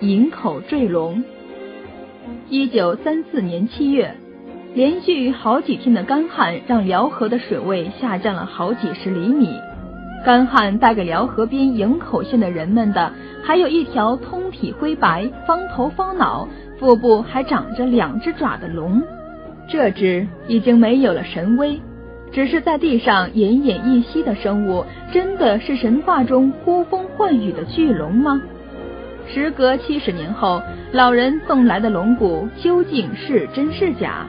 [0.00, 1.24] 营口坠龙。
[2.48, 4.14] 一九三四年七月，
[4.72, 9.48] 连续好几天的干旱让辽河的水位下降了好几十厘米。
[10.24, 19.02] 干旱带给辽河边营口县的人们的，还有一条通体灰白、方头方脑、腹部还长着两只爪的龙。
[19.68, 21.80] 这只已经没有了神威。
[22.30, 28.40] 只是在地上奄奄一息的生物，真的是神话中呼风唤雨的巨龙吗？
[29.28, 34.26] 时隔七十年后，老人送来的龙骨究竟是真是假？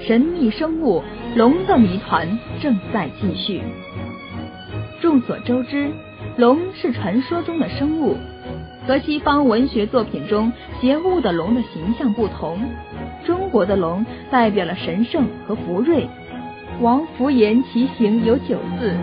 [0.00, 1.02] 神秘生物
[1.36, 3.62] 龙的谜团正在继续。
[5.00, 5.90] 众所周知，
[6.36, 8.16] 龙是传说中的生物，
[8.86, 12.58] 和西方文学作品中邪恶的龙的形象不同，
[13.24, 16.08] 中国的龙代表了神圣和福瑞。
[16.80, 18.96] 王福言其形有九似：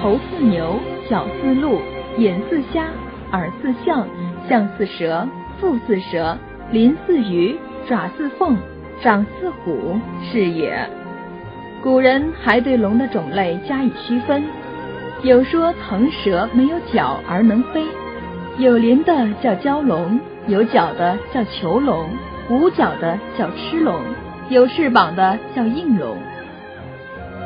[0.00, 0.78] 头似牛，
[1.10, 1.80] 脚似鹿，
[2.16, 2.86] 眼似虾，
[3.32, 4.06] 耳似象，
[4.48, 5.26] 象似蛇，
[5.60, 6.36] 腹似蛇，
[6.70, 7.56] 鳞似鱼，
[7.88, 8.56] 爪似凤，
[9.00, 9.98] 长似虎，
[10.30, 10.88] 是也。
[11.82, 14.44] 古人还对龙的种类加以区分，
[15.22, 17.84] 有说腾蛇没有脚而能飞，
[18.58, 22.08] 有鳞的叫蛟龙，有角的叫囚龙，
[22.48, 24.00] 无角的叫螭龙，
[24.48, 26.16] 有翅膀的叫应龙。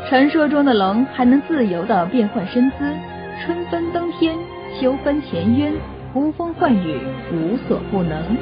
[0.08, 2.94] 传说中的龙还能自由地变换身姿，
[3.42, 4.36] 春分登天，
[4.78, 5.72] 秋分潜渊，
[6.16, 6.94] 呼风唤雨，
[7.30, 8.38] 无所不能。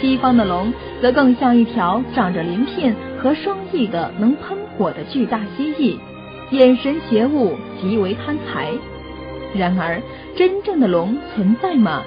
[0.00, 5.96] 西方的龙则更像一条长着鳞片和双翼的能喷火的巨大蜥蜴，
[6.52, 7.50] 眼神邪恶，
[7.80, 8.70] 极为贪财。
[9.56, 10.00] 然而，
[10.36, 12.04] 真正的龙存在吗？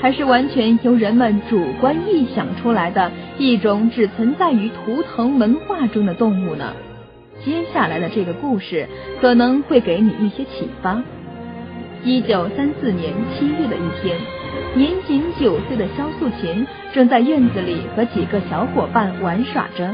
[0.00, 6.72] 还是完全由人们主观臆想出来的一种只存在于图腾文化中的动物呢？
[7.44, 8.88] 接下来的这个故事
[9.20, 11.02] 可能会给你一些启发。
[12.04, 14.18] 一九三四年七月的一天，
[14.74, 19.88] 年仅九岁的肖素琴正在院子里和几个小伙伴玩耍着。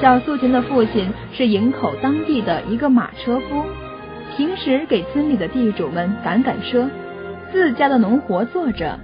[0.00, 3.62] 肖素琴的父亲是营口当地的一个马车夫，
[4.34, 6.88] 平时给村里的地主们赶赶车，
[7.52, 8.98] 自家的农活做着。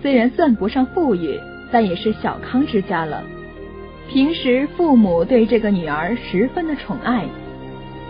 [0.00, 1.40] 虽然算不上富裕，
[1.72, 3.24] 但也是小康之家了。
[4.08, 7.24] 平时父母对这个女儿十分的宠爱。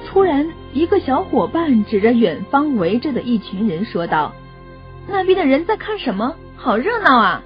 [0.07, 0.47] 突然，
[0.77, 4.35] 一个小伙伴指着远方围着的一群人说道
[5.09, 6.37] ：“那边的人在看什么？
[6.55, 7.43] 好热闹啊！”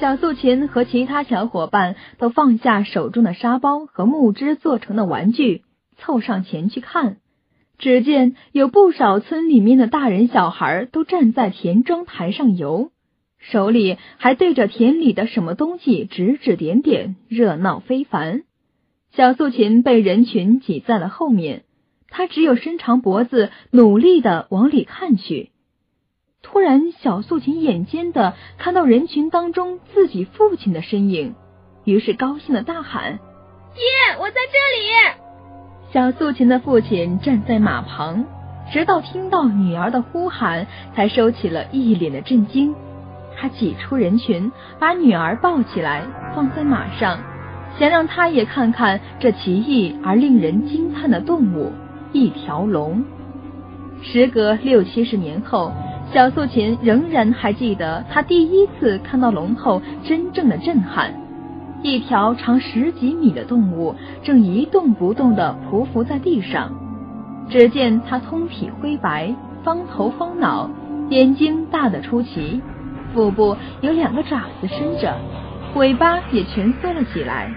[0.00, 5.64] 小素琴和其他小伙伴都放下手中的沙包和木枝做成的玩具，
[5.98, 7.18] 凑上前去看。
[7.76, 12.90] 只见有不少村里面的大人小孩都站在田庄台上游。
[13.38, 18.44] 手里还对着田里的什么东西指指点点，热闹非凡。
[19.14, 21.64] 小素琴被人群挤在了后面，
[22.10, 25.50] 她只有伸长脖子，努力的往里看去。
[26.42, 31.34] 突然，小素琴眼尖的看到人群当中自己父亲的身影，
[31.84, 33.18] 于是高兴的大喊
[33.74, 33.82] ：“爹，
[34.18, 35.16] 我在这里！”
[35.92, 38.24] 小素琴的父亲站在马旁，
[38.72, 42.74] 直到听到女儿的呼喊，才收起了一脸的震惊。
[43.36, 46.02] 他挤出人群，把女儿抱起来，
[46.34, 47.18] 放在马上，
[47.78, 51.72] 想让她也看看这奇异而令人惊叹的动物——
[52.12, 53.02] 一条龙。
[54.02, 55.72] 时隔六七十年后，
[56.12, 61.12] 小素琴仍然还记得她第一次看到龙后真正的震撼：
[61.82, 66.72] 一条长十几米的动物正一动不动地匍匐在地上。
[67.48, 70.70] 只见它通体灰白，方头方脑，
[71.10, 72.62] 眼睛大得出奇。
[73.12, 75.14] 腹部有两个爪子伸着，
[75.74, 77.52] 尾巴也蜷缩了起来。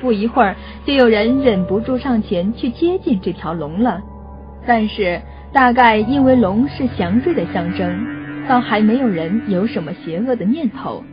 [0.00, 4.00] 不一会儿，就有人忍不住上前去接近这条龙了。
[4.66, 5.20] 但是，
[5.52, 8.06] 大概因为龙是祥瑞的象征，
[8.48, 11.04] 倒还没有人有什么邪恶的念头。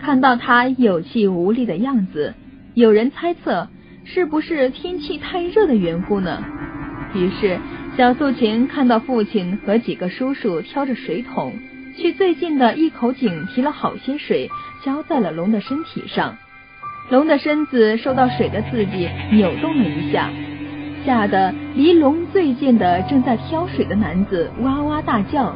[0.00, 2.34] 看到它有气无力的样子，
[2.74, 3.68] 有人猜测
[4.04, 6.42] 是不是天气太热的缘故呢？
[7.14, 7.58] 于是，
[7.96, 11.52] 小素琴看到父亲和几个叔叔挑着水桶。
[11.96, 14.48] 去最近的一口井提了好些水，
[14.84, 16.36] 浇在了龙的身体上。
[17.10, 20.30] 龙的身子受到水的刺激，扭动了一下，
[21.04, 25.52] 吓得离龙最近的正在挑水的男子哇哇大叫。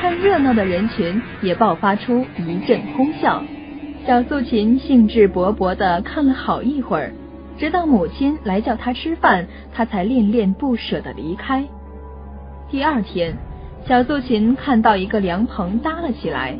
[0.00, 3.42] 看热闹的人群也爆发出一阵哄笑。
[4.06, 7.12] 小素琴兴致勃勃地看了好一会儿，
[7.58, 11.64] 直到母亲来叫她吃饭，她才恋恋不舍地离开。
[12.70, 13.36] 第二天。
[13.86, 16.58] 小素琴看到一个凉棚搭了起来，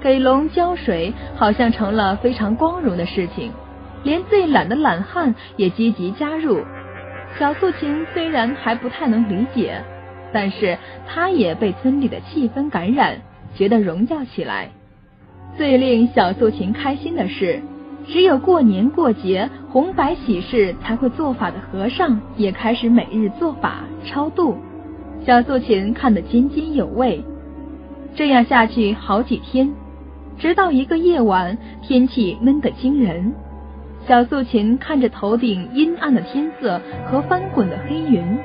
[0.00, 3.50] 给龙浇水好像成了非常光荣的事情，
[4.02, 6.60] 连最懒的懒汉也积极加入。
[7.38, 9.82] 小素琴虽然还不太能理解，
[10.32, 13.16] 但是她也被村里的气氛感染，
[13.54, 14.70] 觉得荣耀起来。
[15.56, 17.60] 最令小素琴开心的是，
[18.06, 24.56] 只有过年过节、红白喜事才会做法的和尚，也开始每日做法超度。
[25.26, 27.22] 小素琴看得津津有味。
[28.14, 29.70] 这样下去好几天，
[30.38, 33.32] 直到一个夜晚，天气闷得惊人。
[34.08, 38.38] 小素琴看着头顶阴暗的天色和翻滚的黑云，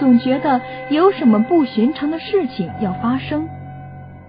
[0.00, 3.46] 总觉得有什么不寻常的事情要发生。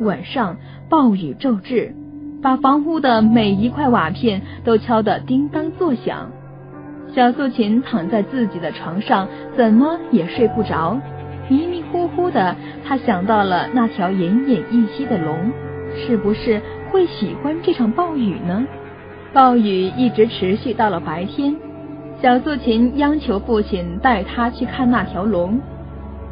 [0.01, 0.57] 晚上
[0.89, 1.95] 暴雨骤至。
[2.41, 6.29] 把房屋的每一块瓦片都敲得叮当作响。
[7.15, 10.99] 小素琴躺在自己的床上，怎么也睡不着。
[11.47, 15.53] 迷迷糊糊的，她想到了那条奄奄一息的龙，
[15.95, 18.65] 是不是会喜欢这场暴雨呢？
[19.33, 21.55] 暴雨一直持续到了白天。
[22.21, 25.59] 小素琴央求父亲带她去看那条龙。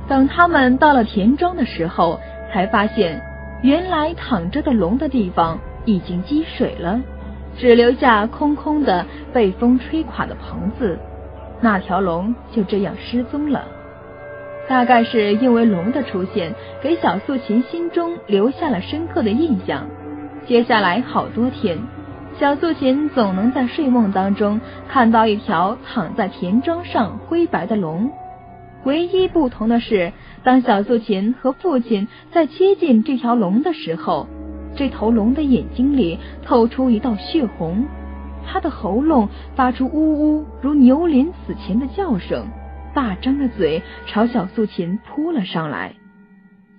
[0.08, 2.20] 等他们到了田庄的时候，
[2.54, 3.22] 才发现
[3.64, 5.58] 原来躺着的龙的地方。
[5.84, 7.02] 已经积水了，
[7.58, 11.00] 只留下空空的、被风吹垮的棚子。
[11.60, 13.64] 那条龙就这样失踪了。
[14.70, 19.88] 大概是因为龙的出现，给小素琴心中留下了深刻的印象。
[20.46, 21.80] 接下来好多天，
[22.40, 28.12] 小素琴总能在睡梦当中看到一条躺在田庄上灰白的龙。
[28.84, 30.12] 唯一不同的是，
[30.44, 34.28] 当小素琴和父亲在接近这条龙的时候。
[34.74, 37.86] 这头龙的眼睛里透出一道血红，
[38.48, 42.48] 它的喉咙发出呜呜如牛临死前的叫声，
[42.96, 45.94] 大张着嘴朝小素琴扑了上来。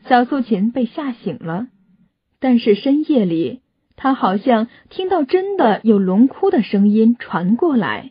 [0.08, 1.66] 小素琴被吓醒了，
[2.40, 3.60] 但是深夜里，
[4.02, 8.10] 他好像听到真的有龙哭的声音传过来。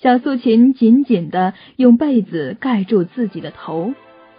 [0.00, 3.92] 小素琴紧紧的用被子盖住自己的头，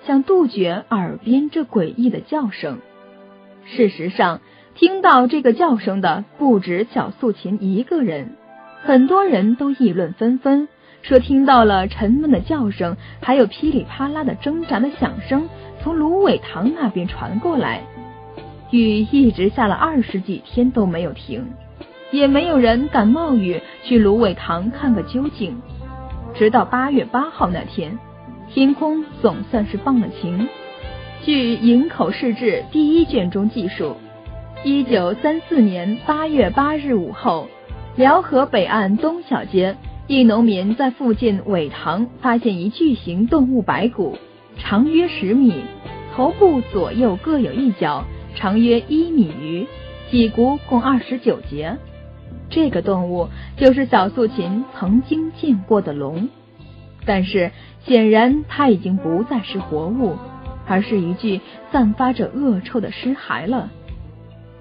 [0.06, 2.80] 想杜绝耳边这诡异的叫声。
[3.66, 4.40] 事实上，
[4.74, 8.38] 听到这个叫声的不止小素琴一个人，
[8.82, 10.70] 很多人都议论纷纷，
[11.02, 15.50] 说听到了沉闷的叫声，还有噼里啪啦的挣扎的响声
[15.84, 17.84] 从芦苇塘那边传过来。
[18.72, 21.46] 雨一直下了二十几天都没有停，
[22.12, 25.58] 也没有人敢冒雨去芦苇塘看个究竟。
[26.34, 28.00] 直到八月八号那天，
[28.50, 30.48] 天空总算是放了晴。
[31.24, 33.98] 据《营口市志》第一卷中记述，
[34.64, 37.48] 一九三四年八月八日午后，
[37.98, 39.76] 辽河北岸东小街
[40.08, 44.18] 一农民在附近苇塘发现一巨型动物白骨，
[44.58, 45.54] 长约十米，
[46.16, 49.68] 头部左右各有一角，长约一米余，
[50.10, 51.78] 脊骨共二十九节。
[52.50, 56.30] 这个动物就是小素琴曾经见过的龙，
[57.06, 57.52] 但是
[57.86, 60.16] 显然它已经不再是活物。
[60.68, 61.42] 而是一具
[61.72, 63.70] 散发着恶臭的尸骸了。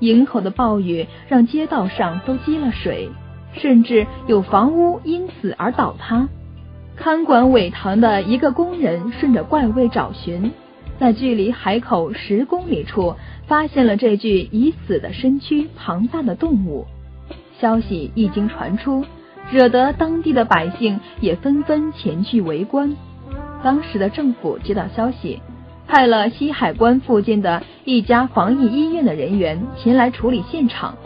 [0.00, 3.10] 营口的暴雨让街道上都积了水，
[3.52, 6.28] 甚至有房屋因此而倒塌。
[6.96, 10.50] 看管苇塘的一个工人顺着怪味找寻，
[11.00, 13.16] 在距离海口十公里处
[13.48, 16.84] 发现了这具已死的身躯庞大的动物。
[17.58, 19.04] 消息一经传出，
[19.50, 22.94] 惹得当地的百姓也纷纷前去围观。
[23.64, 25.40] 当时的政府接到消息。
[25.88, 30.96] 派了西海关附近的一家防疫医院的人员前来处理现场。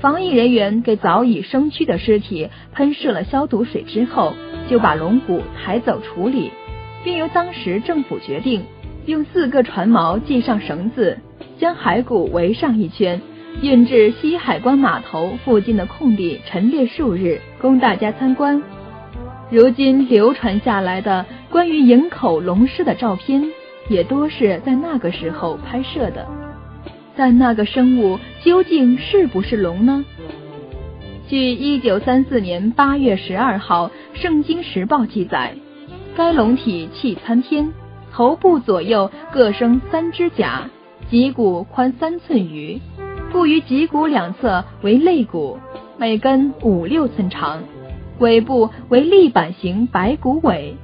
[0.00, 4.32] 防疫人员给早已生蛆的尸体喷射了消毒水之后，
[4.70, 6.50] 就把龙骨抬走处理，
[7.04, 8.64] 并由当时政府决定
[9.06, 11.18] 用四个船锚系上绳子，
[11.58, 13.20] 将骸骨围上一圈，
[13.60, 18.62] 运至西海关码头附近的空地陈列数日，供大家参观。
[19.50, 23.50] 如今流传下来的关于营口龙狮的照片。
[23.90, 26.26] 也多是在那个时候拍摄的，
[27.14, 30.02] 但那个生物究竟是不是龙呢？
[31.28, 35.54] 据一九三四年八月十二号《圣经时报》记载，
[36.16, 37.74] 该龙体气参天，
[38.14, 40.70] 头部左右各生三只甲，
[41.10, 42.80] 脊骨宽三寸余，
[43.32, 45.58] 附于脊骨两侧为肋骨，
[45.98, 47.64] 每根五六寸长，
[48.20, 50.76] 尾部为立板形白骨尾。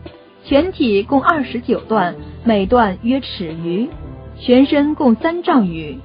[0.42, 3.88] 全体共二十九段，每段约尺余，
[4.36, 5.96] 全身共三丈余。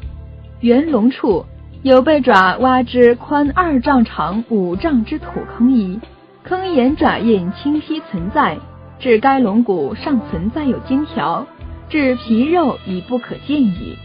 [0.60, 1.44] 圆龙处
[1.82, 5.26] 有被爪挖之宽二丈、长五丈之土
[5.58, 6.00] 坑一，
[6.44, 8.60] 坑沿爪印清晰存在，
[9.00, 11.48] 至该龙骨尚存在有金条，
[11.90, 13.98] 至皮肉已不可见矣。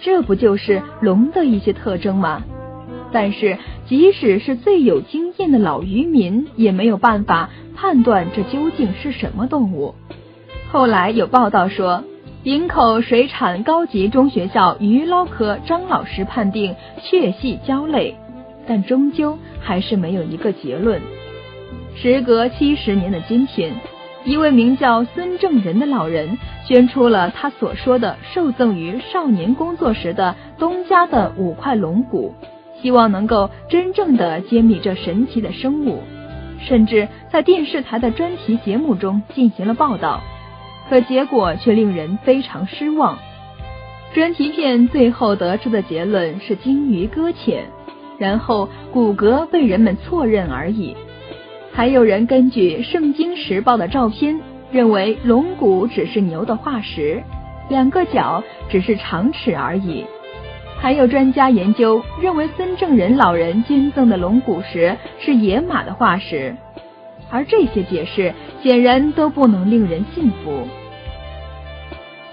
[0.00, 2.42] 这不就是龙的一些特征吗？
[3.12, 9.94] 但是，即使是最有经验的老渔民，也没有办法判断这究竟是什么动物。
[10.70, 12.02] 后来有报道说，
[12.42, 18.16] 营口水产高级中学校鱼捞科张老师判定确系胶类，
[18.66, 21.00] 但终究还是没有一个结论。
[21.94, 23.72] 时隔七十年的今天，
[24.24, 32.34] 一位名叫孙正仁的老人捐出了他所说的受赠于少年工作时的东家的五块龙骨，
[32.80, 36.02] 希望能够真正的揭秘这神奇的生物，
[36.66, 40.22] 甚至在电视台的专题节目中进行了报道。
[40.88, 43.18] 可结果却令人非常失望。
[44.14, 47.66] 专题片最后得出的结论是鲸鱼搁浅，
[48.18, 50.96] 然后骨骼被人们错认而已。
[51.76, 54.40] 还有人根据《圣经时报》的照片，
[54.70, 57.20] 认为龙骨只是牛的化石，
[57.68, 60.04] 两个角只是长齿而已。
[60.78, 66.54] 还有专家研究认为，孙正仁老人捐赠的龙骨石是野马的化石。
[67.28, 70.68] 而这些解释显然都不能令人信服。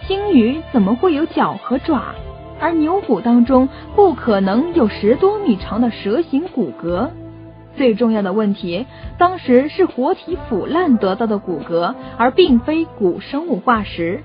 [0.08, 2.14] 鲸鱼怎么会有脚和爪？
[2.60, 7.10] 而牛骨当中不可能有十多米长的蛇形骨骼。
[7.76, 8.86] 最重要的问题，
[9.18, 14.24] 当时是活体腐烂得到的骨骼，而并非古生物化石。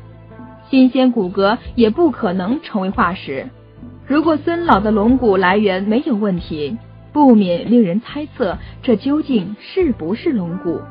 [0.70, 3.48] 新鲜骨骼也不可能成为化石。
[4.06, 6.78] 如果孙老的龙骨来源没有问题。
[7.12, 10.82] 不免令人猜测，这究竟是不是龙骨？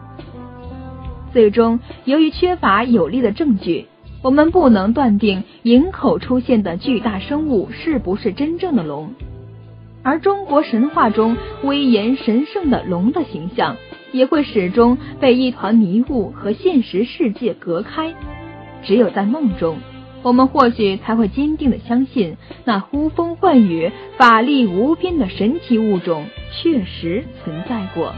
[1.31, 3.85] 最终，由于缺乏有力的证据，
[4.23, 9.13] 我们不能断定营口出现的巨大生物是不是真正的龙。
[10.05, 13.75] 而中国神话中威严神圣的龙的形象，
[14.11, 18.13] 也会始终被一团迷雾和现实世界隔开。
[18.83, 19.79] 只有在梦中。
[20.21, 28.13] 我们或许才会坚定地相信，那呼风唤雨、法力无边的神奇物种确实存在过。